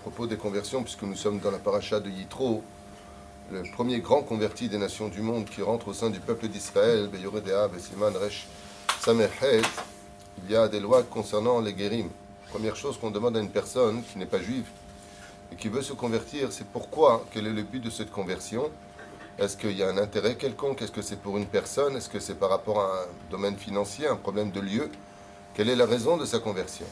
[0.00, 2.62] propos des conversions, puisque nous sommes dans la paracha de Yitro,
[3.52, 7.08] le premier grand converti des nations du monde qui rentre au sein du peuple d'Israël,
[8.20, 8.46] Resh,
[9.00, 9.62] Samerhet,
[10.42, 12.08] il y a des lois concernant les guérim.
[12.50, 14.66] Première chose qu'on demande à une personne qui n'est pas juive
[15.52, 18.70] et qui veut se convertir, c'est pourquoi, quel est le but de cette conversion?
[19.38, 20.82] Est-ce qu'il y a un intérêt quelconque?
[20.82, 21.96] Est-ce que c'est pour une personne?
[21.96, 24.90] Est-ce que c'est par rapport à un domaine financier, un problème de lieu?
[25.54, 26.86] Quelle est la raison de sa conversion?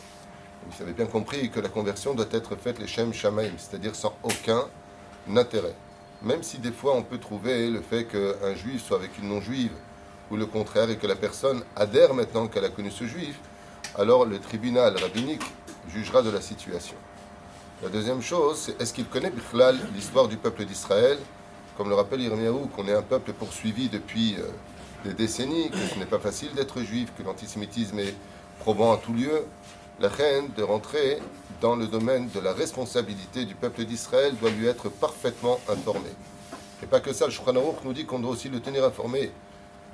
[0.67, 4.15] Vous avez bien compris que la conversion doit être faite les Shem Shamaim, c'est-à-dire sans
[4.23, 4.65] aucun
[5.35, 5.75] intérêt.
[6.23, 9.73] Même si des fois on peut trouver le fait qu'un juif soit avec une non-juive,
[10.31, 13.39] ou le contraire, et que la personne adhère maintenant qu'elle a connu ce juif,
[13.97, 15.45] alors le tribunal rabbinique
[15.89, 16.97] jugera de la situation.
[17.83, 19.33] La deuxième chose, c'est est-ce qu'il connaît
[19.95, 21.19] l'histoire du peuple d'Israël?
[21.77, 24.49] Comme le rappelle Irmiaou, qu'on est un peuple poursuivi depuis euh,
[25.05, 28.15] des décennies, que ce n'est pas facile d'être juif, que l'antisémitisme est
[28.59, 29.45] probant à tout lieu.
[30.01, 31.19] La reine de rentrer
[31.61, 36.09] dans le domaine de la responsabilité du peuple d'Israël doit lui être parfaitement informé.
[36.85, 39.33] Et pas que ça, le Shulchan nous dit qu'on doit aussi le tenir informé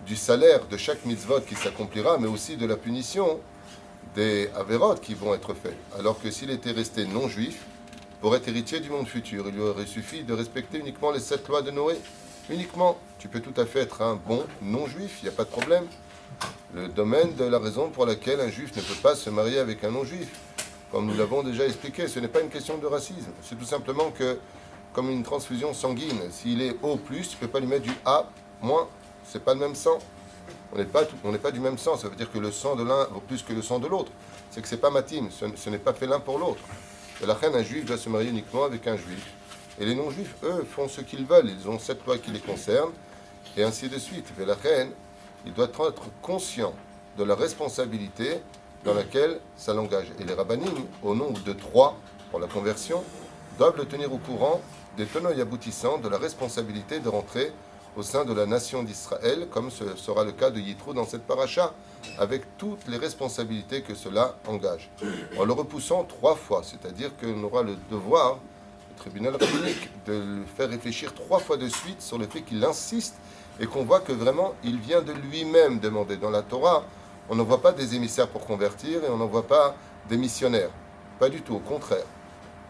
[0.07, 3.41] du salaire de chaque mitzvot qui s'accomplira, mais aussi de la punition
[4.15, 5.79] des avérotes qui vont être faites.
[5.99, 7.65] Alors que s'il était resté non juif,
[8.21, 11.49] pour être héritier du monde futur, il lui aurait suffi de respecter uniquement les sept
[11.49, 11.97] lois de Noé.
[12.51, 12.99] Uniquement.
[13.19, 15.87] Tu peux tout à fait être un bon non-juif, il n'y a pas de problème.
[16.75, 19.85] Le domaine de la raison pour laquelle un juif ne peut pas se marier avec
[19.85, 20.29] un non-juif.
[20.91, 23.31] Comme nous l'avons déjà expliqué, ce n'est pas une question de racisme.
[23.43, 24.39] C'est tout simplement que,
[24.93, 28.29] comme une transfusion sanguine, s'il est O, tu ne peux pas lui mettre du A,
[28.61, 28.89] moins.
[29.25, 29.99] C'est pas le même sang.
[30.73, 30.85] On n'est
[31.39, 31.97] pas, du même sang.
[31.97, 34.11] Ça veut dire que le sang de l'un vaut plus que le sang de l'autre.
[34.51, 35.29] C'est que c'est pas matim.
[35.31, 36.63] ce n'est pas fait l'un pour l'autre.
[37.23, 39.33] Et la reine, un juif doit se marier uniquement avec un juif.
[39.81, 41.51] Et les non-juifs, eux, font ce qu'ils veulent.
[41.51, 42.91] Ils ont cette loi qui les concerne,
[43.57, 44.27] et ainsi de suite.
[44.39, 44.91] Mais la reine,
[45.47, 46.75] il doit être conscient
[47.19, 48.41] de la responsabilité
[48.85, 50.07] dans laquelle ça l'engage.
[50.19, 51.97] Et les rabbinim, au nom de trois
[52.31, 53.03] pour la conversion,
[53.59, 54.61] doivent le tenir au courant
[54.97, 57.53] des tenants et aboutissants de la responsabilité de rentrer
[57.97, 61.23] au sein de la nation d'Israël, comme ce sera le cas de Yitro dans cette
[61.23, 61.73] paracha,
[62.19, 64.91] avec toutes les responsabilités que cela engage.
[65.39, 68.39] En le repoussant trois fois, c'est-à-dire qu'on aura le devoir,
[68.91, 72.65] le tribunal rabbinique, de le faire réfléchir trois fois de suite sur le fait qu'il
[72.65, 73.15] insiste
[73.61, 76.17] et qu'on voit que vraiment il vient de lui-même demander.
[76.17, 76.85] Dans la Torah,
[77.29, 79.77] on n'envoie pas des émissaires pour convertir et on n'envoie pas
[80.09, 80.71] des missionnaires.
[81.19, 82.05] Pas du tout, au contraire.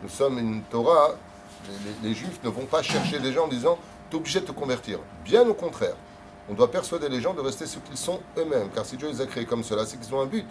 [0.03, 1.15] Nous sommes une Torah,
[2.03, 3.79] les, les Juifs ne vont pas chercher des gens en disant
[4.15, 4.99] obligé de te convertir.
[5.25, 5.97] Bien au contraire.
[6.49, 8.69] On doit persuader les gens de rester ce qu'ils sont eux-mêmes.
[8.75, 10.47] Car si Dieu les a créés comme cela, c'est qu'ils ont un but.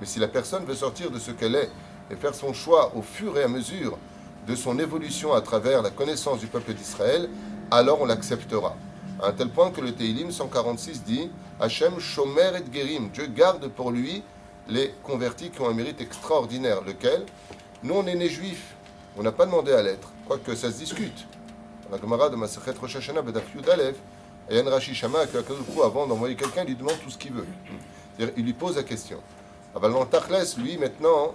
[0.00, 1.70] Mais si la personne veut sortir de ce qu'elle est
[2.10, 3.98] et faire son choix au fur et à mesure
[4.46, 7.28] de son évolution à travers la connaissance du peuple d'Israël,
[7.70, 8.76] alors on l'acceptera.
[9.20, 13.08] À tel point que le Teilim 146 dit Hachem Shomer et Gerim.
[13.08, 14.22] Dieu garde pour lui
[14.68, 16.82] les convertis qui ont un mérite extraordinaire.
[16.82, 17.26] Lequel?
[17.82, 18.74] Nous, on est nés juifs.
[19.16, 21.26] On n'a pas demandé à l'être, quoique ça se discute
[21.90, 23.96] la Gemara de Masachet Rosh Hashanah, Bedaf Yud Aleph,
[24.50, 25.20] et Rashi Shama,
[25.84, 27.46] avant d'envoyer quelqu'un, il lui demande tout ce qu'il veut.
[28.36, 29.18] Il lui pose la question.
[29.74, 31.34] Avalon Tachles, lui, maintenant,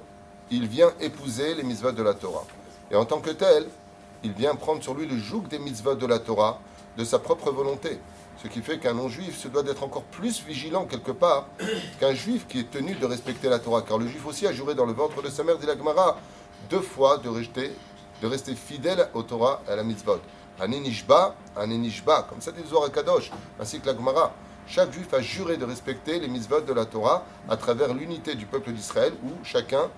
[0.51, 2.45] il vient épouser les mitzvahs de la Torah.
[2.91, 3.65] Et en tant que tel,
[4.23, 6.59] il vient prendre sur lui le joug des mitzvahs de la Torah
[6.97, 7.99] de sa propre volonté.
[8.41, 11.47] Ce qui fait qu'un non-juif se doit d'être encore plus vigilant quelque part
[11.99, 13.81] qu'un juif qui est tenu de respecter la Torah.
[13.81, 16.17] Car le juif aussi a juré dans le ventre de sa mère, dit la Gemara,
[16.69, 20.17] deux fois de rester, fidèle au Torah et à la mitzvah.
[20.59, 24.33] Anénishba, Anénishba, comme ça dit Zohar Kadosh, ainsi que la Gemara.
[24.65, 28.45] Chaque juif a juré de respecter les mitzvot de la Torah à travers l'unité du
[28.45, 29.89] peuple d'Israël, où chacun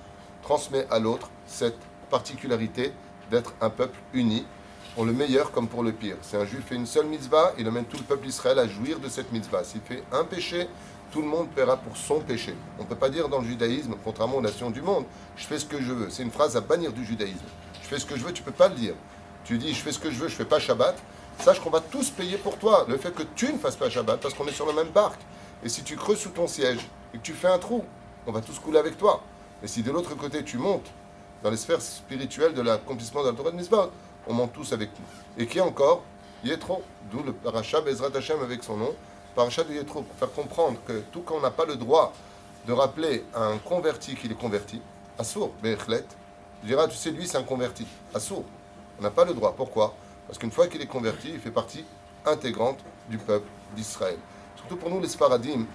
[0.42, 1.78] transmet à l'autre cette
[2.10, 2.92] particularité
[3.30, 4.46] d'être un peuple uni,
[4.94, 6.18] pour le meilleur comme pour le pire.
[6.22, 9.00] Si un juif fait une seule mitzvah, il amène tout le peuple d'Israël à jouir
[9.00, 9.64] de cette mitzvah.
[9.64, 10.68] S'il fait un péché,
[11.12, 12.56] tout le monde paiera pour son péché.
[12.80, 15.60] On ne peut pas dire dans le judaïsme, contrairement aux nations du monde, je fais
[15.60, 16.10] ce que je veux.
[16.10, 17.46] C'est une phrase à bannir du judaïsme.
[17.82, 18.94] Je fais ce que je veux, tu ne peux pas le dire
[19.46, 20.98] tu dis je fais ce que je veux, je fais pas Shabbat,
[21.40, 24.20] sache qu'on va tous payer pour toi le fait que tu ne fasses pas Shabbat
[24.20, 25.22] parce qu'on est sur le même barque.
[25.64, 26.80] Et si tu creuses sous ton siège
[27.14, 27.84] et que tu fais un trou,
[28.28, 29.22] on va tous couler avec toi.
[29.62, 30.88] Mais si de l'autre côté tu montes
[31.44, 33.92] dans les sphères spirituelles de l'accomplissement de la Torah de Misbah,
[34.28, 35.44] on monte tous avec nous.
[35.44, 36.04] Et qui encore?
[36.44, 38.94] Yetro, d'où le paracha Bezrat Hashem avec son nom,
[39.36, 42.14] paracha de Yetro, pour faire comprendre que tout qu'on n'a pas le droit
[42.68, 44.82] de rappeler à un converti qu'il est converti,
[45.18, 46.06] Assour, Bechlet,
[46.64, 48.44] il dira, tu sais, lui c'est un converti, Assour.
[49.00, 49.54] On n'a pas le droit.
[49.56, 49.94] Pourquoi?
[50.28, 51.86] Parce qu'une fois qu'il est converti, il fait partie
[52.26, 52.80] intégrante
[53.10, 54.18] du peuple d'Israël.
[54.56, 55.66] Surtout pour nous, les Sparadim,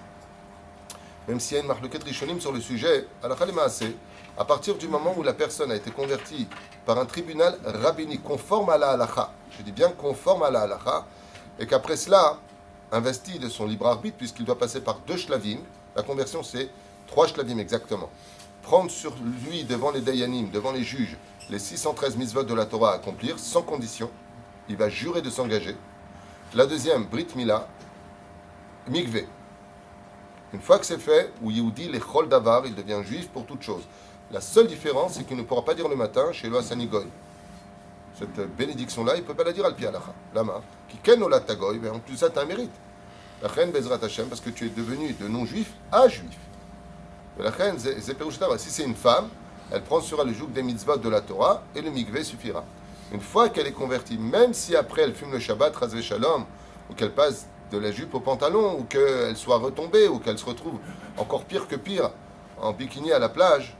[1.28, 5.22] même s'il y a une marloquette rishonim sur le sujet, à partir du moment où
[5.22, 6.48] la personne a été convertie
[6.86, 11.06] par un tribunal rabbinique conforme à la halacha, je dis bien conforme à la halacha,
[11.58, 12.38] et qu'après cela,
[12.92, 15.58] investi de son libre arbitre, puisqu'il doit passer par deux shlavim,
[15.94, 16.70] la conversion c'est
[17.06, 18.10] trois shlavim exactement,
[18.62, 19.14] prendre sur
[19.48, 21.16] lui devant les dayanim, devant les juges,
[21.50, 24.10] les 613 mitzvot de la Torah à accomplir sans condition.
[24.68, 25.76] Il va jurer de s'engager.
[26.54, 27.66] La deuxième, Brit Mila,
[28.88, 29.26] Mikve.
[30.52, 33.62] Une fois que c'est fait, où Yehudi, les Chol Davar, il devient juif pour toute
[33.62, 33.82] chose.
[34.32, 37.06] La seule différence, c'est qu'il ne pourra pas dire le matin chez Loa Sanigoy.
[38.18, 40.12] Cette bénédiction-là, il ne peut pas la dire al Pialacha.
[40.34, 40.60] Lama.
[40.88, 42.72] Qui ken tagoy, mais en plus ça, tu un mérite.
[43.42, 46.38] La reine Bezrat Hashem, parce que tu es devenu de non-juif à juif.
[47.38, 49.28] La reine, si c'est une femme,
[49.70, 52.64] elle prend sur elle le joug des mitzvahs de la Torah et le mikveh suffira.
[53.12, 56.44] Une fois qu'elle est convertie, même si après elle fume le Shabbat, Razvé Shalom,
[56.90, 60.44] ou qu'elle passe de la jupe au pantalon, ou qu'elle soit retombée, ou qu'elle se
[60.44, 60.78] retrouve
[61.16, 62.10] encore pire que pire
[62.60, 63.76] en bikini à la plage,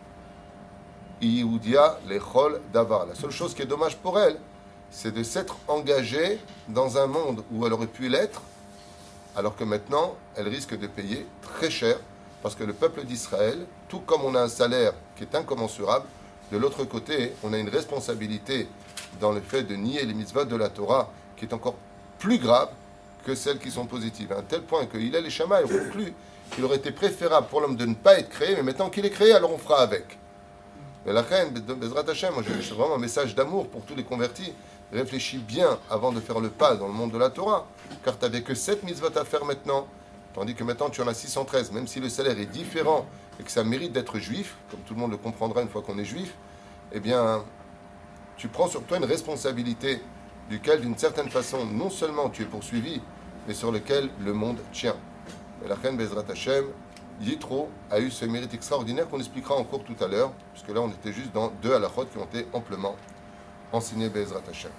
[1.20, 3.06] Ioudia lechol davar.
[3.06, 4.38] La seule chose qui est dommage pour elle,
[4.90, 8.42] c'est de s'être engagée dans un monde où elle aurait pu l'être,
[9.37, 11.96] alors que maintenant, elle risque de payer très cher,
[12.42, 16.06] parce que le peuple d'Israël, tout comme on a un salaire qui est incommensurable,
[16.50, 18.66] de l'autre côté, on a une responsabilité
[19.20, 21.76] dans le fait de nier les mitzvahs de la Torah, qui est encore
[22.19, 22.70] plus grave
[23.25, 24.32] que celles qui sont positives.
[24.32, 26.12] À un tel point que il a les Shamaï conclut
[26.50, 29.11] qu'il aurait été préférable pour l'homme de ne pas être créé, mais maintenant qu'il est
[29.11, 30.19] créé, alors on fera avec.
[31.06, 34.52] Mais la reine, Bezrat Hashem, j'ai vraiment un message d'amour pour tous les convertis.
[34.93, 37.67] Réfléchis bien avant de faire le pas dans le monde de la Torah,
[38.05, 39.87] car tu n'avais que 7 mitzvot à faire maintenant,
[40.34, 43.06] tandis que maintenant tu en as 613, même si le salaire est différent
[43.38, 45.96] et que ça mérite d'être juif, comme tout le monde le comprendra une fois qu'on
[45.96, 46.34] est juif,
[46.93, 47.44] eh bien,
[48.37, 50.02] tu prends sur toi une responsabilité
[50.50, 53.00] duquel, d'une certaine façon, non seulement tu es poursuivi,
[53.47, 54.97] mais sur lequel le monde tient.
[55.64, 56.64] Et la reine Bezrat Hashem,
[57.20, 60.81] Yitro a eu ce mérite extraordinaire qu'on expliquera en cours tout à l'heure, puisque là
[60.81, 62.97] on était juste dans deux halakhot qui ont été amplement
[63.73, 64.73] enseignés Bezrat Hashem.